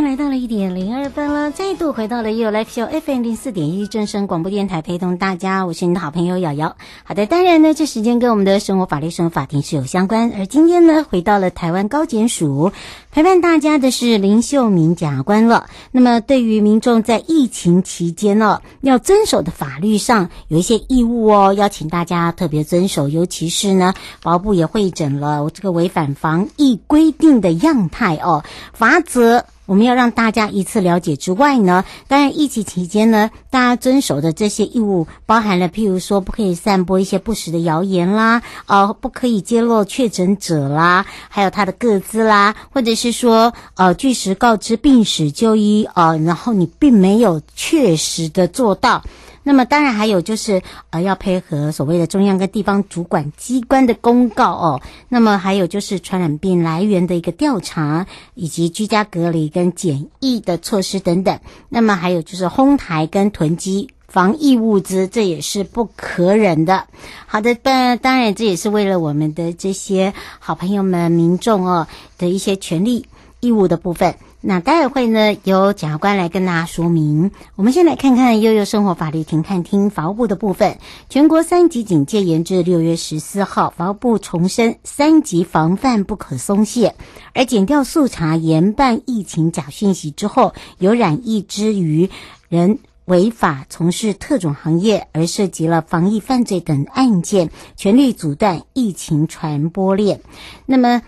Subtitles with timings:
[0.00, 6.74] 间来到了一点零二分了，再度回到了 YOYO Live Show FM 零四点一正声广播电台，陪同大家，我是你的好朋友瑶瑶。
[7.04, 10.32] 好的，当然呢，这时间跟我们的生活法律、生活法庭是有相关。
[10.38, 12.72] 而今天呢，回到了台湾高检署，
[13.10, 15.68] 陪伴大家的是林秀敏检察官了。
[15.92, 23.10] 那么，对于民众在疫情期间呢、哦，要遵守的法律上有一些义务哦，邀请大家特别遵守。
[23.10, 23.92] 尤其是呢，
[24.22, 28.42] 法务部也会整了这个违反防疫规定的样态哦，
[28.72, 29.44] 罚则。
[29.70, 49.04] 我们要让大家一次了解之外呢，当然疫情期间呢，大家遵守的这些义务包含了，譬如说不可以散播一些不实的谣言啦，呃，不可以揭露确诊者啦，还有他的个资啦，或者是说呃据实告知病史就医，呃，然后你并没有确实的做到。
[49.42, 54.80] 那么当然还有就是呃要配合所谓的中央跟地方主管机关的公告哦。
[55.08, 61.40] 那么还有就是传染病来源的一个调查，以及居家隔离跟检疫的措施等等。
[61.68, 66.86] 那么还有就是哄抬跟囤积防疫物资，这也是不可忍的。
[67.26, 71.86] 好的，当当然这也是为了我们的这些好朋友们、民众哦
[72.18, 73.06] 的一些权利
[73.40, 74.16] 义务的部分。
[74.42, 77.30] 那待会呢，由检察官来跟大家说明。
[77.56, 80.78] 我们先来看看悠悠生活法律停看听法务部的部分。
[81.10, 86.94] 全国三级警戒延至六月十四号，法务部重申三级防范不可松懈。
[87.34, 92.08] 而检调速查严办疫情假讯息之后，有染疫之余
[92.48, 100.22] 人违法从事特种行业而涉及了防疫犯罪等案件，全力阻断疫情传播链。
[100.64, 101.02] 那么。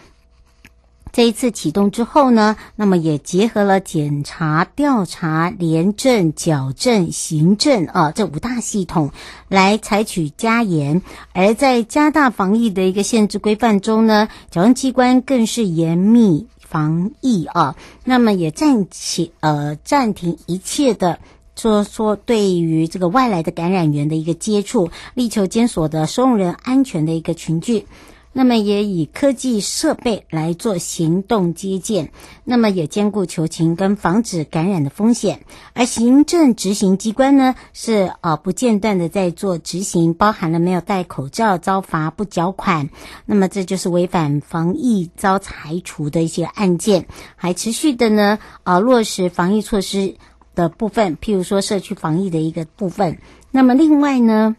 [1.13, 9.11] 这一次启动之后呢，那么也结合了检查、调查、廉政、矫正、行政啊这五大系统
[9.49, 11.03] 来采取加严。
[11.35, 17.77] 而在加大防疫的一个限制规范中呢，矫正机关更是严密防疫啊。
[18.05, 21.19] 那么也暂起呃暂停一切的
[21.55, 27.85] 说说对于这个外来的感染源的一个接触，力求监所的收容人安全的一个群聚。
[28.33, 32.11] 那么也以科技设备来做行动接见，
[32.45, 35.41] 那么也兼顾求情跟防止感染的风险。
[35.75, 42.89] 而行政执行机关呢，是呃不间断的在做执行，包含了没有戴口罩遭罚不缴款，
[43.27, 47.07] 那么这就是违反防疫遭裁处的一些案件，
[47.37, 50.17] 还持续的呢呃落实防疫措施
[50.55, 53.19] 的部分，譬如说社区防疫的一个部分。
[53.51, 54.57] 那么另外呢，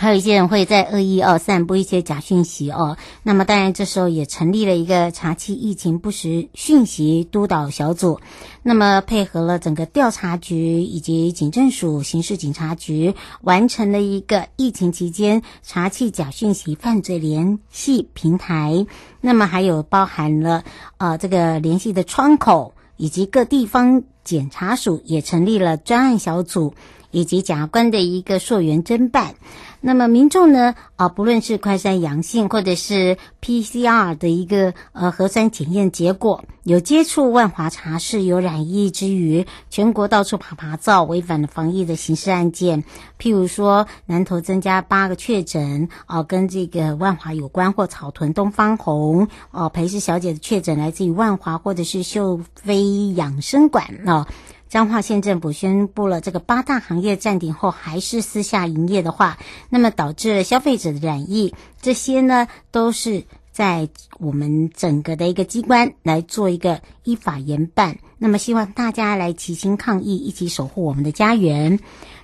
[0.00, 8.18] 还有一些人会在恶意哦散布一些假讯息哦，那么当然这时候也成立了一个查缉疫情不实讯息督导小组，
[8.62, 18.86] 那么配合了整个调查局以及警政署刑事警察局，完成了一个疫情期间查缉假讯息犯罪联系平台，
[19.20, 20.64] 那么还有包含了
[20.96, 26.72] 呃这个联系的窗口，以及各地方检察署也成立了专案小组，
[27.10, 29.34] 以及检察官的一个溯源侦办。
[29.82, 42.84] 那么民众呢，啊，不论是快筛阳性或者是 PCR 的一个呃核酸检验结果有接触万华茶室有染疫之余，全国到处趴趴走，违反了防疫的刑事案件，
[43.18, 54.26] 譬如说南投增加八个确诊，啊，跟这个万华有关或草屯东方红哦裴氏小姐的确诊来自于万华或者是秀飞养生馆哦。
[54.70, 59.36] 彰化县政府宣布了这个八大行业暂停后，还是私下营业的话，
[59.68, 61.52] 那么导致了消费者的染疫，
[61.82, 63.88] 这些呢都是在
[64.20, 67.98] 我们整个的一个机关来做一个依法严办。
[68.16, 71.80] 那么希望大家来齐心抗疫，一起守护我们的家园。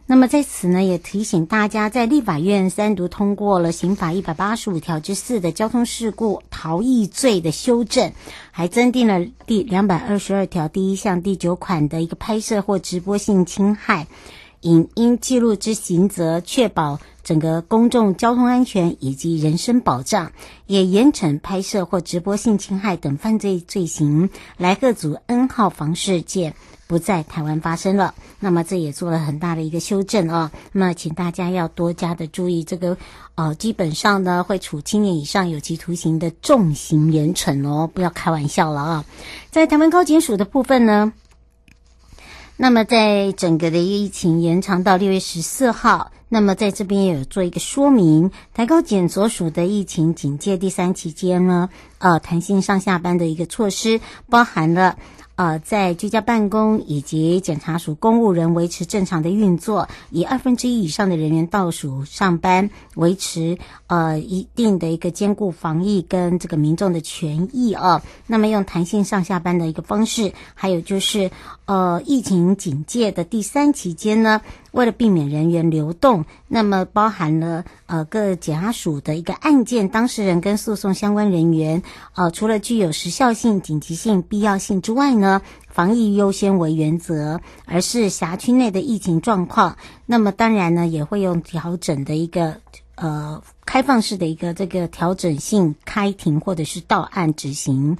[0.08, 8.12] 那么在此呢，也提醒大家，在立法院三读通过了刑法一百八十五条之四的交通事故逃逸罪的修正，
[8.53, 14.06] 还增订了第两百二十二条第一项第九款的一个拍摄或直播性侵害，
[14.61, 20.31] 影音记录之刑责，确保整个公众交通安全以及人身保障，
[20.69, 26.55] 也严惩拍摄或直播性侵害等犯罪罪行，来吓阻 N 号房事件。
[26.87, 28.15] 不在台湾发生了。
[28.41, 30.50] 那么这也做了很大的一个修正啊。
[30.73, 32.97] 那么请大家要多加的注意，这个
[33.35, 39.05] 呃，基本上呢会处七年以上有期徒刑的重刑严惩哦，不要开玩笑了啊。
[39.50, 41.12] 在台湾高检署的部分呢。
[42.59, 51.69] 那么，在整个的疫情延长到六月十四号，那么在这边也有做一个说明，台高检所属的疫情警戒第三期间呢，
[51.99, 54.00] 呃，弹性上下班的一个措施，
[54.31, 54.97] 包含了。
[55.37, 68.03] 呃，在居家办公以及检察署公务人维持正常的运作，以二分之一以上的人员到署上班，维持呃一定的一个兼顾防疫跟这个民众的权益啊。
[68.27, 71.31] 那么用弹性上下班的一个方式，还有就是
[71.67, 74.41] 呃疫情警戒的第三期间呢。
[74.73, 81.83] 为了避免人员流动，那么包含了呃各检察署的一个案件当事人跟诉讼相关人员，
[82.15, 85.25] 呃除了具有时效性、紧急性、必要性之外呢，
[85.69, 89.76] 防疫优先为原则，而是辖区内的疫情状况，
[90.06, 92.56] 那么当然呢也会用调整的一个
[92.94, 97.96] 呃开放式的一个这个调整性开庭或者是到案执行。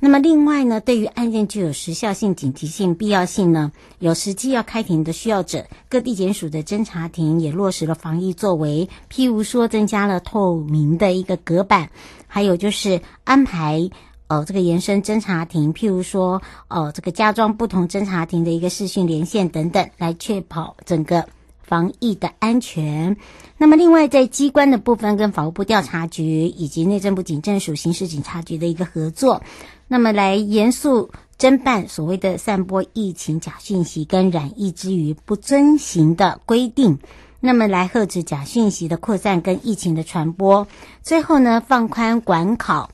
[0.00, 11.90] 那么另外呢，对于案件具有时效性、紧急性、必要性呢，有实际要开庭的需要者，各地检署的侦查庭也落实了防疫作为，譬如说增加了透明的一个隔板，
[12.28, 13.90] 还有就是安排
[14.28, 21.26] 呃这个延伸侦查庭，譬如说呃这个加装不同侦查庭的一个视讯连线等等，来确保整个
[21.62, 23.16] 防疫的安全。
[23.56, 29.42] 那么另外在机关的部分，跟法务部调查局以及内政部警政署刑事警察局的一个合作。
[29.88, 36.98] 那么，来严肃侦办所谓的散播疫情假讯息跟染疫之余不遵行的规定，
[37.40, 40.68] 那么来遏制假讯息的扩散跟疫情的传播。
[41.02, 42.90] 最后呢，放宽管考。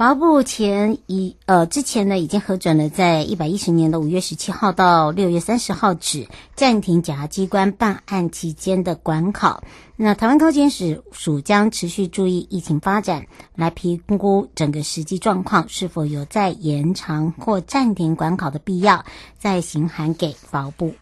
[0.00, 9.62] 法务部前一呃之前呢，已经核准了，在一百一十年的五月十七号到六月三十号止暂停检察机关办案期间的管考。
[9.96, 19.04] 那台湾高检署署将持续注意疫情发展，来评估整个实际状况是否有再延长或暂停管考的必要，
[19.38, 20.94] 再行函给法务部。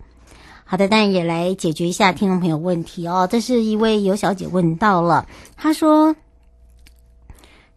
[0.64, 3.28] 好的，当然也来解决一下听众朋友问题哦。
[3.30, 6.16] 这是一位尤小姐问到了，她说。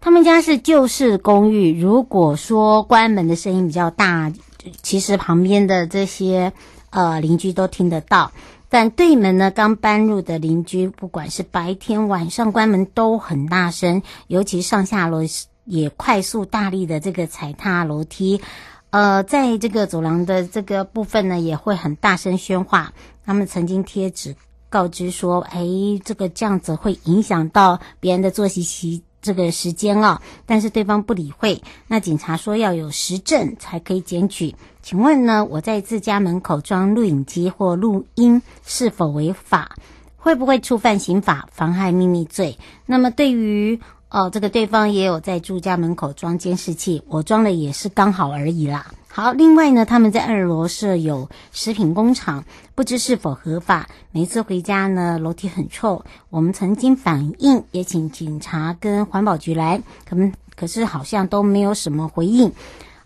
[0.03, 4.33] 他们家是旧式公寓，如果说关门的声音比较大，
[4.81, 6.53] 其实旁边的这些
[6.89, 8.31] 呃邻居都听得到。
[8.68, 15.19] 但对门呢，刚搬入的邻居，不管是白天晚上关门都很大声，尤其上下楼
[15.65, 18.42] 也快速大力的这个踩踏楼梯，
[18.89, 22.92] 呃，在这个走廊的这个部分呢，也会很大声喧哗。
[23.24, 24.36] 他们曾经贴纸
[24.68, 25.62] 告知说：“哎，
[26.04, 31.62] 这个这样子会影响到别人的作息习。”这个时间啊，但是对方不理会。
[31.88, 34.56] 那警察说要有实证才可以检举。
[34.81, 39.75] 请问呢，我在自家门口装录影机或录音是否违法？
[40.18, 42.57] 会不会触犯刑法妨害秘密罪？
[42.85, 43.79] 那么对于
[44.09, 48.91] 哦，这个对方也有在住家门口装监视器，我装的也是刚好而已啦。
[49.13, 53.89] 好，另外呢，他们在二楼设有食品工厂，不知是否合法。
[54.11, 56.05] 每次回家呢，楼梯很臭。
[56.29, 62.53] 我们曾经反映，也请警察跟环保局来，可能可是好像都没有什么回应。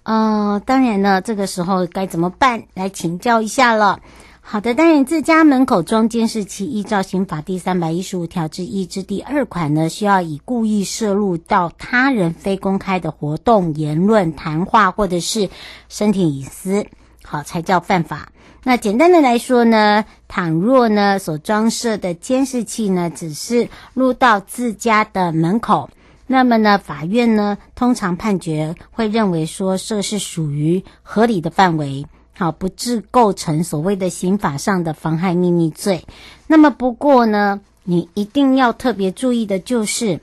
[0.03, 2.61] 呃，当然呢，这个时候该怎么办？
[2.75, 3.99] 来请教一下了。
[4.47, 15.49] 好的，当然，自家门口装监视器，依照刑法第三百一十五条之一之第二款呢，需要以故意摄录到他人非公开的活动、言论、谈话或者是
[15.89, 16.85] 身体隐私，
[17.23, 18.31] 好才叫犯法。
[18.63, 25.89] 那简单的来说呢，倘若呢所装设的监视器呢只是录到自家的门口，
[26.27, 32.05] 那么呢法院呢通常判决会认为说这是属于合理的范围。
[32.37, 36.05] 好，不致构成所谓的刑法上的妨害秘密罪。
[36.47, 40.19] 那么，不过呢，你一定要特别注意的就是，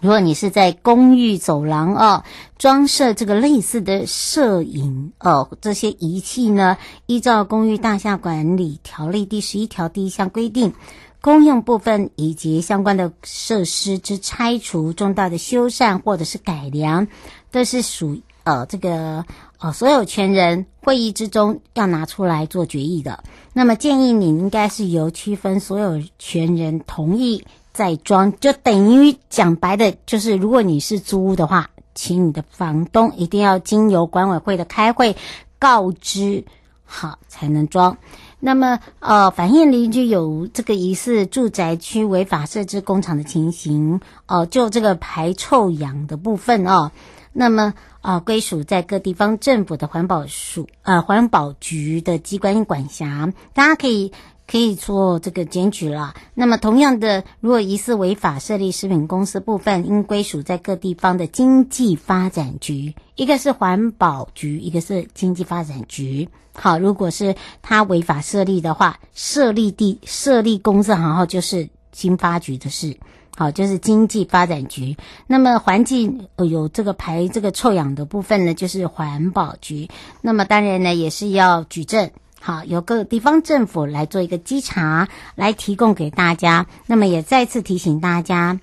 [0.00, 2.22] 如果你是在公寓走廊哦，
[2.58, 10.74] 装设这个类似的摄影哦这些仪器呢，依照《公寓大厦管理条例》第十一条第一项规定，
[11.20, 17.08] 公用部分以及相关的设施之拆除、重大的修缮或者是改良，
[17.50, 19.24] 都是属呃这个。
[19.60, 23.22] 哦，所有权人会议之中要拿出来做决议的。
[23.52, 35.14] 那么建议你应该是由区分所有权人同意再装，就等于讲白的，就是如果你是租屋的话，请你的房东一定要经由管委会的开会
[35.58, 36.44] 告知
[36.84, 37.98] 好才能装。
[38.38, 46.90] 那么，呃，反映邻居有这个疑似住宅区违法设置工厂的情形，哦、呃，就这个排臭氧的部分哦，
[47.34, 54.12] 那么啊，归属在各地方政府的环保署呃环保局的机关管辖，大家可以。
[54.50, 56.12] 可以做这个检举了。
[56.34, 66.28] 那么，同样的，如果疑似违法设立食品公司部分，应归属在各地方的经济发展局，一个是环保局，一个是经济发展局。
[66.52, 72.96] 好，如果是他违法设立的话，设立地设立公司行号就是经发局的事。
[73.40, 74.94] 好，就是经济发展局。
[75.26, 79.88] 那么环境呃有这个排这个臭氧的部分呢，就是环保局。
[80.20, 82.10] 那么当然呢，也是要举证。
[82.38, 86.66] 好，由各地方政府来做一个稽查，来提供给大家。
[86.84, 88.60] 那么也再次提醒大家。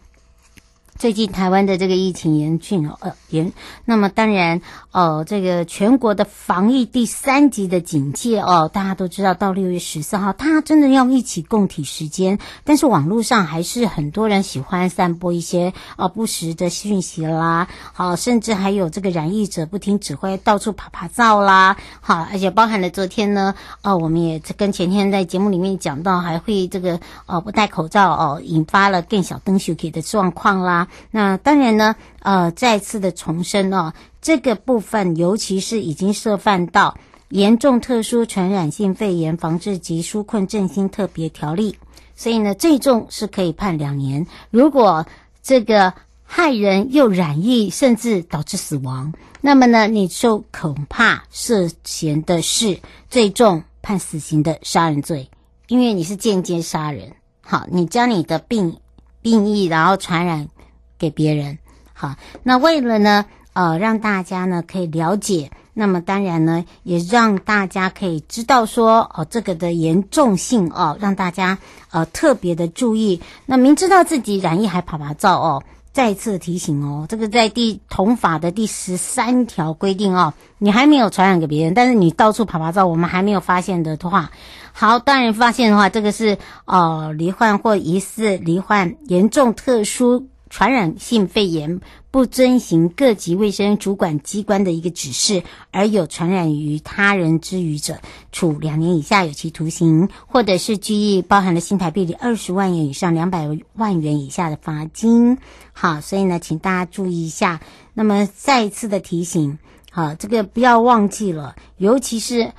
[0.98, 3.54] 最近台湾的这个疫情严峻哦，呃严，
[3.86, 4.62] 那么当然
[4.92, 12.40] 哦，这个全国的防疫第三级的警戒哦，大家都知道到六月十四号，大家真的要一起共体时间。
[12.64, 30.87] 但是网络上还是很多人喜欢散播一些哦不实的讯息啦，好，甚至还有这个染疫者不听指挥到处趴趴走啦，好，而且包含了昨天呢，哦，我们也跟前天在节目里面讲到，还会这个哦不戴口罩哦，引发了更小灯羞的状况啦。
[31.12, 36.98] 那当然呢，呃，再次的重申哦，这个部分尤其是已经涉犯到
[37.30, 41.78] 严重特殊传染性肺炎防治及纾困振兴特别条例，
[42.16, 44.26] 所以呢，最重是可以判两年。
[44.50, 45.06] 如果
[45.44, 52.80] 这个害人又染疫，甚至导致死亡，那么呢，你就恐怕涉嫌的是
[53.10, 55.30] 最重判死刑的杀人罪，
[55.68, 57.14] 因为你是间接杀人。
[57.42, 58.78] 好，你将你的病
[59.22, 60.50] 病疫然后传染。
[60.98, 61.58] 给别人，
[61.94, 71.58] 好，那为了呢，呃，让大家呢可以了解，那么当然呢，也让大家可以知道说，哦，这个的严重性哦，让大家
[71.92, 73.22] 呃特别的注意。
[73.46, 84.32] 那明知道自己染疫还趴趴走哦，再次提醒哦，这个在第同法的第十三条规定哦，你还没有传染给别人，但是你到处趴趴走，我们还没有发现的话，
[84.72, 90.28] 好，当然发现的话，这个是呃罹患或疑似罹患严重特殊。
[90.58, 98.00] 传染性肺炎不遵循各级卫生主管机关的一个指示，而有传染于他人之余者，
[98.32, 105.38] 处两年以下有期徒刑，或者是拘役，包含了新台币的二十万元以上两百万元以下的罚金。
[105.74, 107.62] 好，所以呢，请大家注意一下。
[107.94, 109.60] 那么再一次的提醒，
[109.92, 112.52] 好，这个不要忘记了，尤其是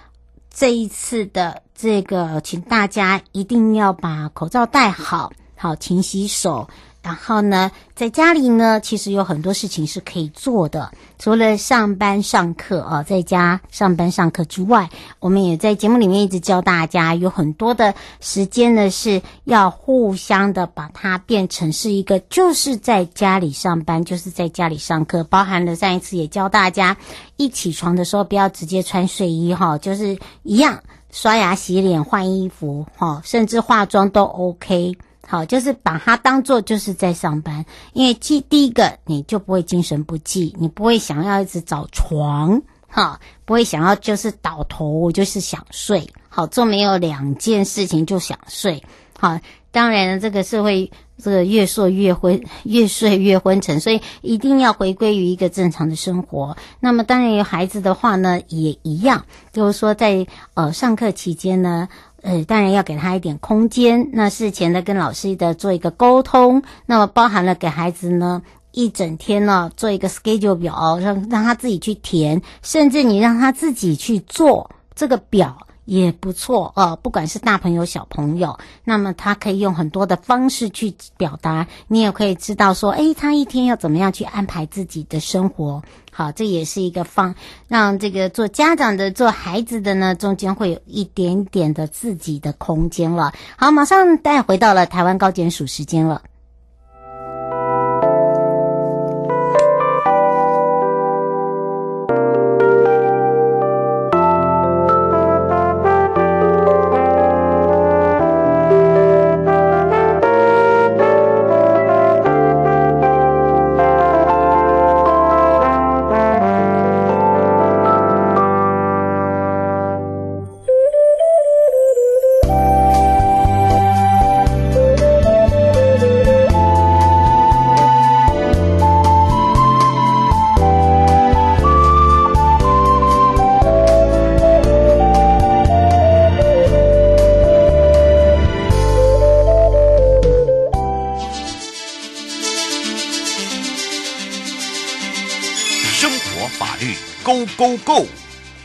[0.54, 6.68] 这一次的这个，请大家一定要把口罩戴好，好，勤洗手。
[7.08, 10.92] 然后呢，在家里呢，其实有很多事情是可以做的。
[11.18, 25.24] 除了上班上课啊，在家上班上课之外，我们也在节目里面一直教大家，有很多的时间呢是要互相的把它变成是一个，就是在家里上班，就是在家里上课。
[25.24, 26.94] 包含了上一次也教大家，
[27.38, 34.94] 一起床的时候不要直接穿睡衣哈，就是一样刷牙、洗脸、换衣服哈，甚至化妆都 OK。
[35.30, 48.82] 好，就是把它当做就是在上班，因为第第一个你就不会精神不济，你不会想要一直找床，哈，不会想要就是倒头就是想睡，好，做没有两件事情就想睡，
[49.18, 49.38] 好，
[49.70, 50.90] 当然，这个是会
[51.23, 56.56] 这个越睡越昏，越睡越昏沉，所以一定要回归于一个正常的生活。
[56.80, 61.87] 那么当然有孩子的话呢，也一样，就是说在呃上课期间呢。
[62.28, 64.11] 呃，当然要给他一点空间。
[64.12, 75.56] 那事前呢跟老师的做一个沟通，那么包含了给孩子呢一整天呢做一个 schedule 表，让让他自己去填，甚至你让他自己去做这个表
[75.88, 76.97] 也不错哦。
[77.02, 85.83] 不管是大朋友小朋友，那么他可以用很多的方式去表达，你也可以知道说，诶，他一天要怎么样去安排自己的生活。
[86.12, 87.35] 好，这也是一个方，
[87.68, 93.33] 让这个做家长的、做孩子的呢，中间会有一点点的自己的空间了。
[93.57, 96.21] 好，马上带回到了台湾高检署时间了。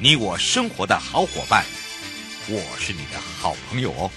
[0.04, 1.64] 你我生活的好伙伴，
[2.50, 4.12] 我是你的好朋友哦。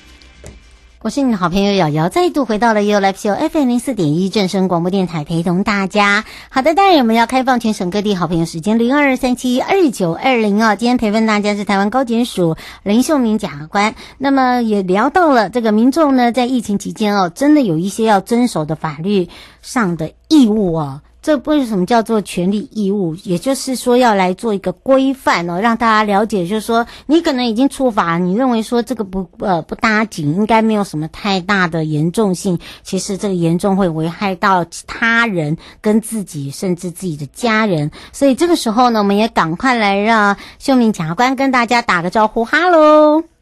[1.01, 6.25] 我是你的好朋友瑶瑶，再度回到了 You Live Show FM 零四点一正声广播电台，陪同大家。
[6.49, 10.75] 好的，当然我们要开放全省各地好朋友时间零二三七二九二零啊。
[10.75, 13.95] 今天陪伴大家是台湾高检署林秀敏检察官。
[14.19, 19.29] 那么也聊到了这个民众呢，在疫情期间哦，真的有一些要遵守的法律
[19.63, 21.01] 上的义务哦。
[21.27, 23.17] 这为什么叫做权利义务？
[23.25, 32.57] 也就是说，要来做一个规范哦，让大家了解，就是说，你可能已经触法，你认为说这个不呃不打紧，应该没有什么太大的严重性。
[32.85, 37.91] 其实这个严重会危害到他人跟自己，甚至自己的家人。
[38.13, 43.36] 所以这个时候呢，我们也赶快来让秀敏检察官跟大家打个招呼，哈喽。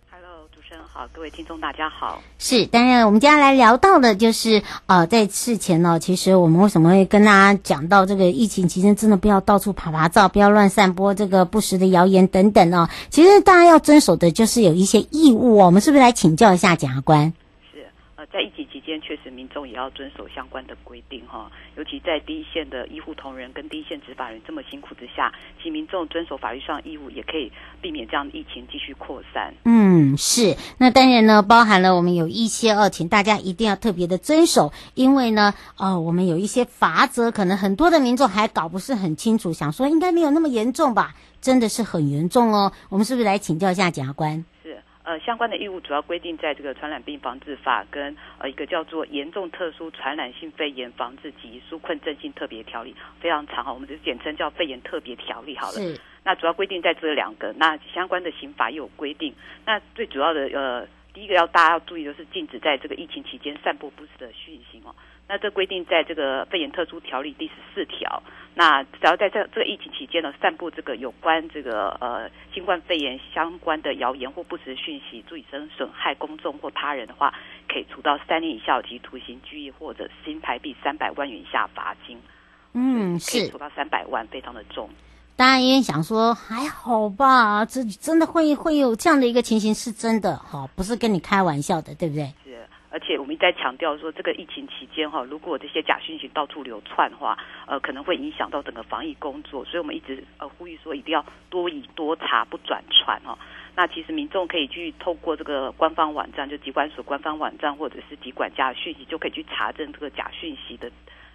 [0.97, 2.23] 好，各位听众，大家好。
[2.39, 12.89] 是，当然，我们接下来聊到的就是，呃，在事前呢，其实我们为什么会跟大家讲到这个疫情期间，真的不要到处爬爬照，不要乱散播这个不实的谣言等等哦。
[13.11, 15.67] 其实大家要遵守的就是有一些义务哦。
[15.67, 17.33] 我们是不是来请教一下检察官？
[18.35, 29.55] 在疫情期间，确实民众也要遵守相关的规定哈，尤其在第一线的医护同仁跟第一线执法人这么辛苦之下，其民众遵守法律上义务，也可以避免这样的疫情继续扩散。
[29.65, 30.57] 嗯，是。
[30.79, 41.15] 那当然呢，包含了我们有一些哦，请大家一定要特别的遵守，因为呢，哦，我们有一些法则，可能很多的民众还搞不是很清楚，想说应该没有那么严重吧？
[41.41, 42.73] 真的是很严重哦。
[42.89, 44.45] 我们是不是来请教一下检察官？
[45.05, 55.75] 呃，相关的义务主要规定在这个《传染病防治法》跟呃一个叫做《严重特殊传染性肺炎防治及纾困振兴特别条例》，非常长哈，我们就简称叫肺炎特别条例好了。
[55.75, 56.01] 是。
[56.25, 59.35] 那主要规定在这两个，那相关的刑法也有规定。
[59.67, 64.95] 那最主要的呃，第一个要大家要注意的是，禁止在这个疫情期间散布不实的讯息哦。
[65.27, 68.23] 那这规定在这个肺炎特殊条例第十四条。
[68.55, 77.33] 那只要在这这个疫情期间呢，散布这个有关这个呃新冠肺炎相关的谣言或不实讯息，足以生损害公众或他人的话，
[77.69, 82.21] 可以处到三年以下有期徒刑、拘役或者新台币三百万元以下罚金。
[82.75, 84.91] 嗯，是可以处到三百万，非常的重。
[85.37, 92.33] 当然也想说还好吧，这真的会会有这样的一个情形，是真的哈，不是跟你开玩笑的，对不对？
[92.45, 99.65] 是而且我们一再强调说，这个疫情期间哈，如果这些假讯息到处流窜的话，呃，可能会影响到整个防疫工作。
[99.65, 103.37] 所以我们一直呃呼吁说，一定要多疑多查，不转传哈。
[103.75, 110.89] 那其实民众可以去透过这个官方网站，就疾管所官方网站或者是疾管家的讯息，就可以去查证这个假讯息的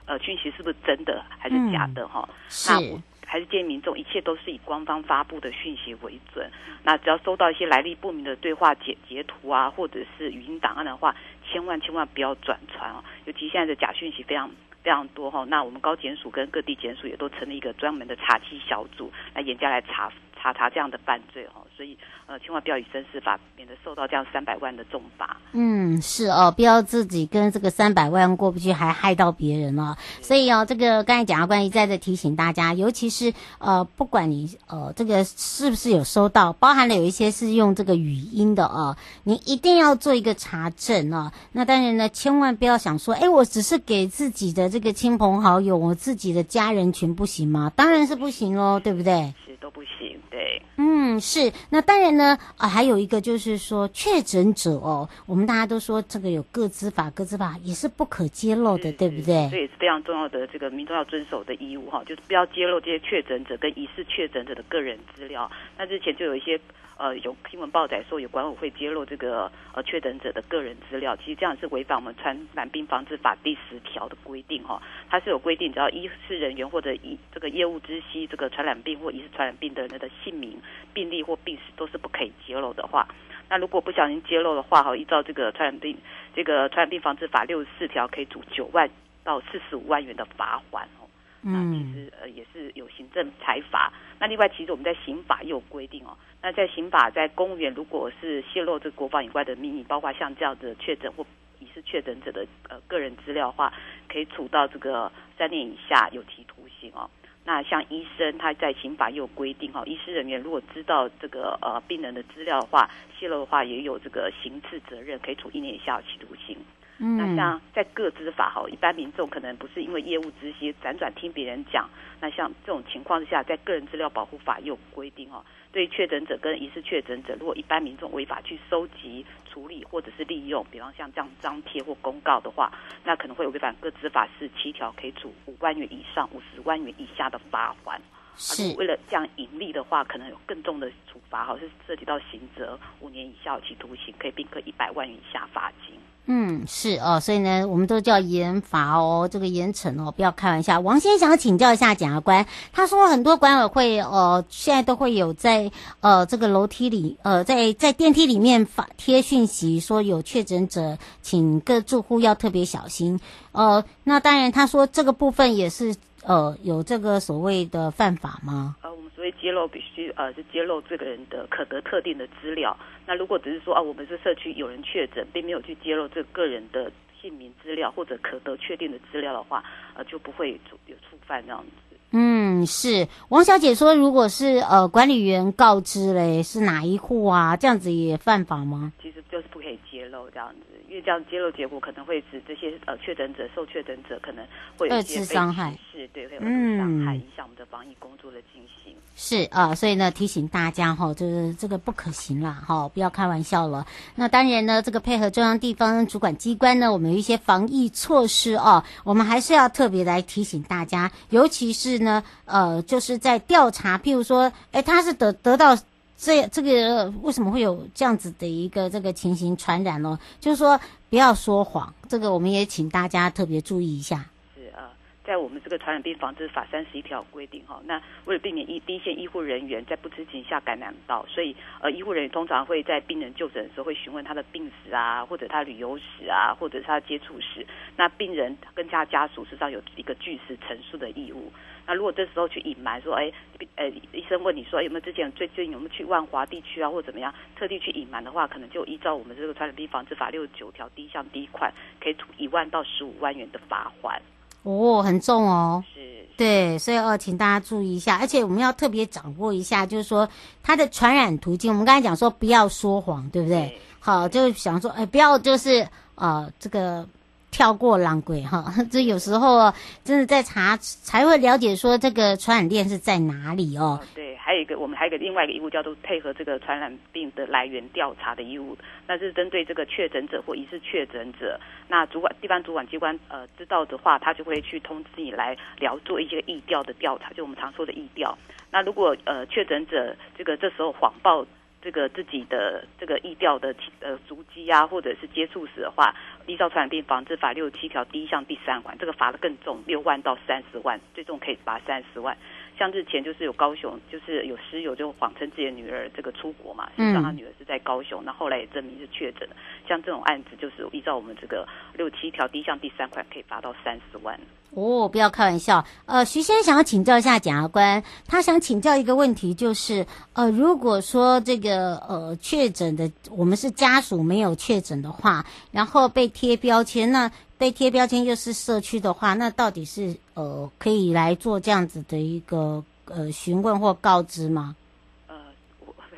[0.06, 2.30] 呃讯息是不是真的还是假的哈。
[2.70, 6.50] 那我还是建议民众，一切都是以官方发布的讯息为准。
[6.84, 11.16] 那只要收到一些来历不明的对话截截图啊，或者是语音档案的话，
[11.48, 13.04] 千万千万不要转传哦。
[13.26, 14.50] 尤其现在的假讯息非常
[14.82, 15.46] 非常多哈。
[15.48, 21.66] 那我们高检署跟各地检署也都成立一个专门的查缉小组，来严加来查查查这样的犯罪哦。
[21.76, 25.38] 所以呃，千万不要以身试法，免得受到这样三百万的重罚。
[25.54, 29.96] 嗯，是哦，不要自己跟这个三百万过不去，还害到别人哦。
[30.22, 41.32] 所以哦，这个刚才检察官一再的提醒大家，尤其是呃，不管你呃这个是不是有收到，包含了有一些是用这个语音的哦，你一定要做一个查证哦。
[41.54, 47.72] 那当然呢，千万不要想说，哎，我只是给自己的这个亲朋好友，我自己的家人群不行吗？
[47.76, 49.34] 当然是不行哦，对不对？
[49.46, 50.62] 是都不行，对。
[50.78, 51.52] 嗯，是。
[51.70, 59.50] 那当然呢，啊，还有一个就是说确诊者哦，我们大家都说这个有个资法，个资法也是不可揭露的，对不对？
[59.50, 65.50] 这也是非常重要的，这个民众要遵守的义务哈，就是不要揭露这些确诊者跟疑似确诊者的个人资料。
[65.78, 66.60] 那之前就有一些。
[67.02, 74.82] 呃，有新闻报载说有管委会揭露这个呃确诊者的个人资料，其实这样是违反我们传染病防治法第十条的规定哈、哦。
[75.10, 80.60] 它是有规定，只要医事人员或者以这个业务知悉这个传染病或疑似传染病的人的姓名、
[80.94, 83.08] 病历或病史都是不可以揭露的话，
[83.50, 85.98] 那如果不小心揭露的话哈，依照这个传染病
[86.36, 88.90] 这个传染病防治法六十四条，可以处九万
[89.24, 91.08] 到四十五万元的罚锾哦。
[91.42, 93.92] 那其实呃也是有行政裁罚。
[94.20, 96.18] 那另外，其实我们在刑法也有规定哦。
[96.42, 101.26] 那在刑法，在公务员如果是泄露这国防以外的秘密，包括像这样的确诊或
[101.60, 103.74] 疑似确诊者的呃个人资料的话，
[104.10, 107.10] 可以处到这个三年以下有期徒刑哦。
[107.50, 116.56] 那像医生，他在刑法也有规定哈、医师人员如果知道这个呃病人的资料的话，泄露的话，也有这个刑事责任，可以处一年以下有期徒刑。
[117.02, 121.90] 嗯，那像在个资法哈，一般民众可能不是因为业务知悉，辗转听别人讲。
[122.20, 132.70] 那像这种情况之下，在个人资料保护法也有规定哦，对确诊者跟疑似确诊者，如果一般民众违法去收集、处理或者是利用，比方像这样张贴或公告的话，
[133.06, 138.02] 那可能会违反个资法是七条，可以处五万元以上五十万元以下的罚款。
[138.36, 145.96] 是为了这样盈利的话，可能有更重的处罚，哈，是涉及到刑责五年以下有期徒刑，可以并科一百万元以下罚金。
[146.32, 150.80] 嗯，是哦，所以呢，我们都叫严罚哦，这个严惩哦，不要开玩笑。
[150.80, 163.20] 王先想请教一下检察官，他说很多管委会呃，现在都会有在呃这个楼梯里呃，在在电梯里面发贴讯息，说有确诊者，请各住户要特别小心。
[163.52, 168.76] 呃，那当然，他说这个部分也是呃有这个所谓的犯法吗？
[168.82, 172.76] 呃，我们所谓揭露必须呃是揭露这个人的可得特定的资料。
[173.06, 179.64] 那如果只是说啊，我们是社区有人确诊，并没有去揭露这个人的姓名资料或者可得确定的资料的话，
[179.96, 181.96] 呃，就不会有触犯这样子。
[182.12, 187.56] 嗯，是王小姐说，如果是呃管理员告知嘞，是哪一户啊？
[187.56, 188.92] 这样子也犯法吗？
[189.00, 194.46] 其实就是不可以揭露这样子，因为这样揭露结果可能会使这些呃确诊者、受确诊者可能
[194.78, 198.96] 会有一些二次伤害，是对，会有二次伤害，影响我们的防疫工作的进行。
[199.16, 203.86] 是啊，所以呢，提醒大家哈，就是这个不可行啦，哈，不要开玩笑了。
[204.16, 215.78] 那当然呢，这个配合中央地方主管机关呢，我们有一些防疫措施哦，我们还是要特别来提醒大家，尤其是呢，呃，就是在调查，譬如说，哎，他是得得到
[216.22, 220.20] 这这个为什么会有这样子的一个这个情形传染呢？
[220.42, 220.78] 就是说
[221.10, 224.26] 不要说谎，这个我们也请大家特别注意一下。
[224.54, 224.92] 是啊
[225.24, 237.66] 在我们这个传染病防治法三十一条规定哈，那为了避免一第一线医护人员在不知情下感染到，所以呃医护人员通常会在病人就诊的时候会询问他的病史啊，或者他旅游史啊，或者是他接触史。
[237.96, 241.50] 那病人跟他家属实际上有一个据实陈述的义务。
[241.90, 243.32] 那如果这时候去隐瞒说，哎，
[243.76, 254.22] 呃医生问你说有没有之前最近有没有去万华地区啊，或者怎么样，特地去隐瞒的话，可能就依照我们这个传染病防治法六十九条第一项第一款，可以处一万到十五万元的罚款。
[254.62, 260.30] 哦，很重哦，是，是，对，所以哦，请大家注意一下，而且我们要特别掌握一下，就是说
[260.62, 261.72] 它的传染途径。
[261.72, 263.62] 我们刚才讲说不要说谎，对不对？
[263.62, 267.04] 对，好，就想说，哎，不要就是呃，这个。
[267.52, 274.00] 跳过浪鬼哈， 这有时候真的在查才会了解说这个传染链是在哪里哦。
[274.16, 288.38] 对，还有一个我们还有一个另外一个义务叫做配合这个传染病的来源调查的义务，那是针对这个确诊者或疑似确诊者，那主管地方主管机关呃知道的话，他就会去通知你来聊做一些疫调的调查，就我们常说的疫调。
[288.72, 291.46] 那如果呃确诊者这个这时候谎报。
[291.82, 296.14] 这个自己的这个疫调的呃足迹啊，或者是接触史的话，
[296.46, 302.38] 依照传染病防治法六十七条第一项第三款，这个罚的更重，六万到三十万，最重可以罚三十万。
[302.78, 309.48] 像之前就是有高雄，就是有师友就谎称自己的女儿这个出国嘛，实际上他女儿是在高雄，那、后来也证明是确诊。
[309.88, 314.40] 像这种案子，就是依照我们这个六七条第一项第三款，可以罚到三十万。
[314.72, 315.84] 哦，不要开玩笑。
[316.06, 327.32] 呃，徐先生想要请教一下检察官，他想请教一个问题，就是呃，如果说这个呃确诊的我们是家属没有确诊的话，然后被贴标签，那。
[327.60, 334.74] 被贴标签又是社区的话，那到底是呃可以来做这样子的一个呃询问或告知吗？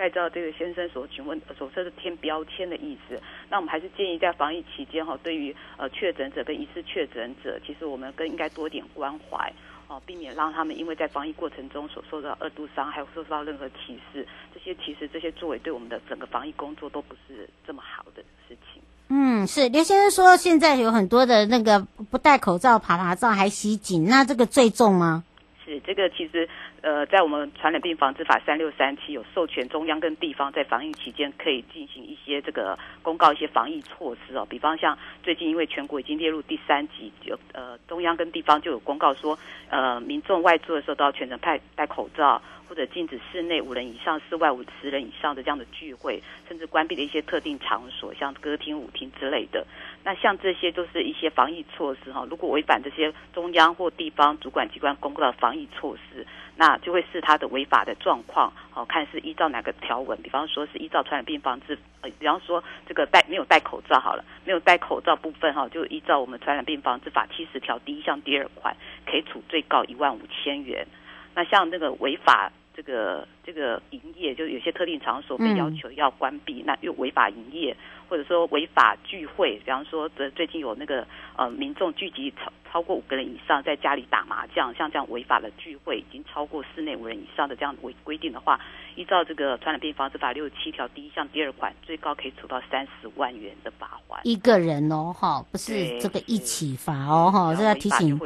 [0.01, 3.21] 呃，我不太知道这个先生所询问所说的贴标签的意思。
[3.51, 9.53] 那我们还是建议在防疫期间哈，对于呃确诊者跟疑似确诊者，其实我们更应该多点关怀
[9.87, 18.81] 哦，避免让他们因为在防疫过程中所受到二度伤害或受到任何歧视，这些其实这些作为对我们的整个防疫工作都不是这么好的事情。
[19.09, 25.23] 嗯，是刘先生说，现在有很多的那个不戴口罩爬爬照还袭警，那这个最重吗？
[25.63, 26.49] 是这个，其实
[26.81, 39.37] 呃，在我们传染病防治法三六三七有授权中央跟地方在防疫期间可以进行一些这个公告一些防疫措施哦，比方像最近因为全国已经列入第三级，就呃中央跟地方就有公告说，
[39.69, 42.41] 呃民众外出的时候都要全程戴戴口罩。
[42.71, 49.67] 或者禁止室内五人以上、室外五十人以上的这样的聚会，甚至关闭的一些特定场所，像歌厅、舞厅之类的。
[50.05, 52.25] 那像这些都是一些防疫措施哈。
[52.29, 60.17] 如果违反这些中央或地方主管机关公告的防疫措施，那就会视他的违法的状况，好看是依照哪个条文。
[60.21, 68.73] 比方说是依照传染病防治，呃，比方说这个戴没有戴口罩好了，没有戴口罩部分哈，就依照我们传染病防治法七十条第一项第二款，
[69.05, 70.87] 可以处最高一万五千元。
[71.35, 72.49] 那像那个违法。
[72.81, 77.77] 这个这个营业，就有些特定场所被要求要关闭，嗯、那又违法营业，
[78.09, 81.05] 或者说违法聚会，比方说，这最近有那个
[81.37, 88.59] 呃民众聚集超超过五个人以上，在家里打麻将，像这样违法的聚会，已经超过室内五人以上的这样违规定的话，
[88.95, 94.19] 依照这个传染病防治法六十七条第一项第二款，最高可以处到三十万元的罚款。
[94.23, 98.19] 一个人哦，哈，不是这个一起罚哦，哈，这要提醒。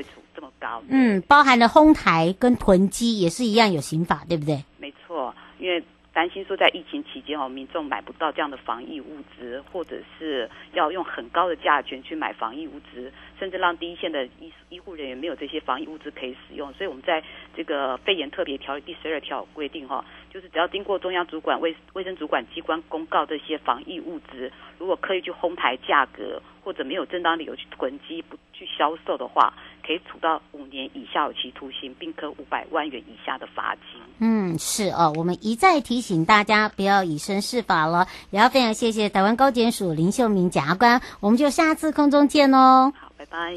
[0.60, 0.84] 高。
[0.89, 4.63] 嗯，包含了哄抬跟囤积也是一样有刑法，对不对？
[4.78, 5.84] 没错，因为。
[6.15, 16.71] 担心说在疫情期间哦，民众买不到这样的防疫物资，或者是要用很高的价钱去买防疫物资，甚至让第一线的医医护人员没有这些防疫物资可以使用。
[16.71, 17.21] 所以我们在
[17.54, 29.54] 这个肺炎特别条例第十二条规定哈，就是只要经过中央主管卫卫生主管机关公告这些防疫物资，如果刻意去哄抬价格，或者没有正当理由去囤积不去销售的话，
[29.86, 34.02] 可以处到五年以下有期徒刑，并科五百万元以下的罚金。
[34.17, 38.08] 嗯，是哦，我们一再提醒大家不要以身试法了。
[38.32, 42.91] 也要非常谢谢台湾高检署林秀明检察官，我们就下次空中见哦。
[43.00, 43.54] 好，拜拜。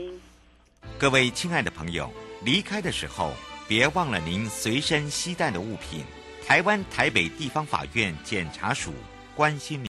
[0.99, 2.11] 各位亲爱的朋友，
[2.45, 3.33] 离开的时候
[3.67, 6.05] 别忘了您随身携带的物品。
[6.47, 8.93] 台湾台北地方法院检察署
[9.35, 9.87] 关心您。